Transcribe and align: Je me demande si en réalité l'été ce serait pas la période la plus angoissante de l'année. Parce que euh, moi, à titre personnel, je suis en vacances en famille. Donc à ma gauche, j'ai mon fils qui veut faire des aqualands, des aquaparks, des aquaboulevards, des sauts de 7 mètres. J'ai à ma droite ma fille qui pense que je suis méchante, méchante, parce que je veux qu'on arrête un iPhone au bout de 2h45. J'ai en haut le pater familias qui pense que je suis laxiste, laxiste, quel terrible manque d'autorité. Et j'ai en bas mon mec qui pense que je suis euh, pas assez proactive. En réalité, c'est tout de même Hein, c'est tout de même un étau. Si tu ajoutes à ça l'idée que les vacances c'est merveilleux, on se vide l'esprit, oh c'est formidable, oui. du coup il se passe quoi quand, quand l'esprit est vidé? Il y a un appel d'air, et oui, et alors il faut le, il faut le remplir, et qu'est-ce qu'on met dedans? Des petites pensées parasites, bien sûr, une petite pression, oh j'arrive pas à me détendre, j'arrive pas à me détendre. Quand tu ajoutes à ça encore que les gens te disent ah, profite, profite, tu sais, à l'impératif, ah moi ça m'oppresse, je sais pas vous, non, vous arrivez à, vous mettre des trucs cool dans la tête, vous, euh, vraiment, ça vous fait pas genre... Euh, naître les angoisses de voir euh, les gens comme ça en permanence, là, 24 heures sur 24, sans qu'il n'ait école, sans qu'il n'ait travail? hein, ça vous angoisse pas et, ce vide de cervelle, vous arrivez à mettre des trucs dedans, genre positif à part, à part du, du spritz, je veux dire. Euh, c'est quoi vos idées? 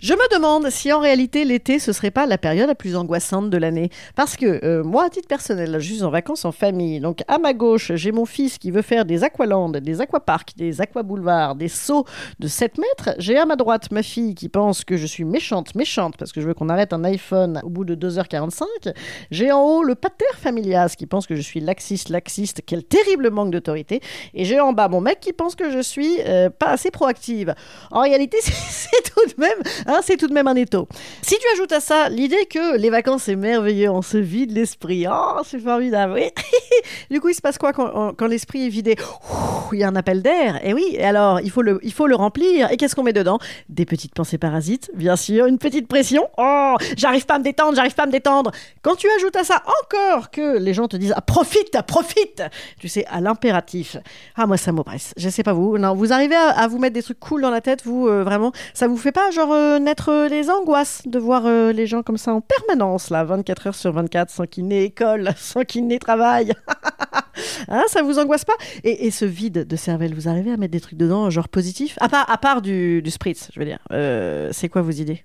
Je 0.00 0.14
me 0.14 0.32
demande 0.32 0.70
si 0.70 0.92
en 0.92 1.00
réalité 1.00 1.44
l'été 1.44 1.80
ce 1.80 1.92
serait 1.92 2.12
pas 2.12 2.24
la 2.26 2.38
période 2.38 2.68
la 2.68 2.76
plus 2.76 2.94
angoissante 2.94 3.50
de 3.50 3.56
l'année. 3.58 3.90
Parce 4.14 4.36
que 4.36 4.64
euh, 4.64 4.84
moi, 4.84 5.06
à 5.06 5.08
titre 5.10 5.26
personnel, 5.26 5.76
je 5.80 5.92
suis 5.92 6.04
en 6.04 6.10
vacances 6.10 6.44
en 6.44 6.52
famille. 6.52 7.00
Donc 7.00 7.24
à 7.26 7.38
ma 7.38 7.52
gauche, 7.52 7.90
j'ai 7.96 8.12
mon 8.12 8.24
fils 8.24 8.58
qui 8.58 8.70
veut 8.70 8.82
faire 8.82 9.04
des 9.04 9.24
aqualands, 9.24 9.70
des 9.70 10.00
aquaparks, 10.00 10.56
des 10.56 10.80
aquaboulevards, 10.80 11.56
des 11.56 11.66
sauts 11.66 12.04
de 12.38 12.46
7 12.46 12.78
mètres. 12.78 13.16
J'ai 13.18 13.38
à 13.38 13.44
ma 13.44 13.56
droite 13.56 13.90
ma 13.90 14.04
fille 14.04 14.36
qui 14.36 14.48
pense 14.48 14.84
que 14.84 14.96
je 14.96 15.04
suis 15.04 15.24
méchante, 15.24 15.74
méchante, 15.74 16.16
parce 16.16 16.30
que 16.30 16.40
je 16.40 16.46
veux 16.46 16.54
qu'on 16.54 16.68
arrête 16.68 16.92
un 16.92 17.02
iPhone 17.02 17.60
au 17.64 17.68
bout 17.68 17.84
de 17.84 17.96
2h45. 17.96 18.66
J'ai 19.32 19.50
en 19.50 19.60
haut 19.60 19.82
le 19.82 19.96
pater 19.96 20.26
familias 20.36 20.94
qui 20.96 21.06
pense 21.06 21.26
que 21.26 21.34
je 21.34 21.40
suis 21.40 21.58
laxiste, 21.58 22.08
laxiste, 22.08 22.62
quel 22.64 22.84
terrible 22.84 23.30
manque 23.30 23.50
d'autorité. 23.50 24.00
Et 24.32 24.44
j'ai 24.44 24.60
en 24.60 24.72
bas 24.72 24.86
mon 24.86 25.00
mec 25.00 25.18
qui 25.18 25.32
pense 25.32 25.56
que 25.56 25.72
je 25.72 25.80
suis 25.80 26.20
euh, 26.24 26.50
pas 26.50 26.68
assez 26.68 26.92
proactive. 26.92 27.56
En 27.90 28.02
réalité, 28.02 28.36
c'est 28.42 29.02
tout 29.12 29.26
de 29.36 29.40
même 29.40 29.58
Hein, 29.88 30.00
c'est 30.02 30.18
tout 30.18 30.28
de 30.28 30.34
même 30.34 30.46
un 30.46 30.54
étau. 30.54 30.86
Si 31.22 31.34
tu 31.38 31.46
ajoutes 31.54 31.72
à 31.72 31.80
ça 31.80 32.10
l'idée 32.10 32.44
que 32.44 32.76
les 32.76 32.90
vacances 32.90 33.22
c'est 33.22 33.36
merveilleux, 33.36 33.88
on 33.88 34.02
se 34.02 34.18
vide 34.18 34.52
l'esprit, 34.52 35.06
oh 35.10 35.40
c'est 35.44 35.58
formidable, 35.58 36.12
oui. 36.12 36.30
du 37.10 37.22
coup 37.22 37.30
il 37.30 37.34
se 37.34 37.40
passe 37.40 37.56
quoi 37.56 37.72
quand, 37.72 38.14
quand 38.14 38.26
l'esprit 38.26 38.66
est 38.66 38.68
vidé? 38.68 38.96
Il 39.72 39.80
y 39.80 39.84
a 39.84 39.88
un 39.88 39.96
appel 39.96 40.22
d'air, 40.22 40.64
et 40.64 40.74
oui, 40.74 40.84
et 40.92 41.04
alors 41.04 41.40
il 41.40 41.50
faut 41.50 41.62
le, 41.62 41.78
il 41.82 41.92
faut 41.92 42.06
le 42.06 42.14
remplir, 42.14 42.70
et 42.70 42.76
qu'est-ce 42.76 42.94
qu'on 42.94 43.02
met 43.02 43.12
dedans? 43.12 43.38
Des 43.68 43.84
petites 43.84 44.14
pensées 44.14 44.38
parasites, 44.38 44.90
bien 44.94 45.16
sûr, 45.16 45.46
une 45.46 45.58
petite 45.58 45.88
pression, 45.88 46.28
oh 46.38 46.76
j'arrive 46.96 47.26
pas 47.26 47.34
à 47.34 47.38
me 47.38 47.44
détendre, 47.44 47.74
j'arrive 47.76 47.94
pas 47.94 48.04
à 48.04 48.06
me 48.06 48.12
détendre. 48.12 48.50
Quand 48.82 48.94
tu 48.94 49.08
ajoutes 49.16 49.36
à 49.36 49.44
ça 49.44 49.62
encore 49.84 50.30
que 50.30 50.58
les 50.58 50.74
gens 50.74 50.88
te 50.88 50.96
disent 50.96 51.14
ah, 51.16 51.22
profite, 51.22 51.80
profite, 51.86 52.42
tu 52.78 52.88
sais, 52.88 53.04
à 53.06 53.20
l'impératif, 53.20 53.96
ah 54.36 54.46
moi 54.46 54.56
ça 54.56 54.72
m'oppresse, 54.72 55.12
je 55.16 55.28
sais 55.28 55.42
pas 55.42 55.52
vous, 55.52 55.78
non, 55.78 55.94
vous 55.94 56.12
arrivez 56.12 56.36
à, 56.36 56.66
vous 56.68 56.78
mettre 56.78 56.94
des 56.94 57.02
trucs 57.02 57.20
cool 57.20 57.42
dans 57.42 57.50
la 57.50 57.60
tête, 57.60 57.84
vous, 57.84 58.08
euh, 58.08 58.22
vraiment, 58.22 58.52
ça 58.74 58.86
vous 58.88 58.96
fait 58.96 59.12
pas 59.12 59.30
genre... 59.30 59.52
Euh, 59.52 59.78
naître 59.78 60.28
les 60.28 60.50
angoisses 60.50 61.02
de 61.06 61.18
voir 61.18 61.42
euh, 61.46 61.72
les 61.72 61.86
gens 61.86 62.02
comme 62.02 62.18
ça 62.18 62.32
en 62.32 62.40
permanence, 62.40 63.10
là, 63.10 63.24
24 63.24 63.68
heures 63.68 63.74
sur 63.74 63.92
24, 63.92 64.30
sans 64.30 64.46
qu'il 64.46 64.66
n'ait 64.66 64.84
école, 64.84 65.30
sans 65.36 65.62
qu'il 65.62 65.86
n'ait 65.86 65.98
travail? 65.98 66.52
hein, 67.68 67.84
ça 67.88 68.02
vous 68.02 68.18
angoisse 68.18 68.44
pas 68.44 68.56
et, 68.84 69.10
ce 69.10 69.24
vide 69.24 69.66
de 69.66 69.76
cervelle, 69.76 70.14
vous 70.14 70.28
arrivez 70.28 70.52
à 70.52 70.56
mettre 70.56 70.72
des 70.72 70.80
trucs 70.80 70.98
dedans, 70.98 71.30
genre 71.30 71.48
positif 71.48 71.96
à 72.00 72.08
part, 72.08 72.30
à 72.30 72.38
part 72.38 72.62
du, 72.62 73.02
du 73.02 73.10
spritz, 73.10 73.50
je 73.52 73.58
veux 73.58 73.66
dire. 73.66 73.78
Euh, 73.92 74.50
c'est 74.52 74.68
quoi 74.68 74.82
vos 74.82 74.90
idées? 74.90 75.24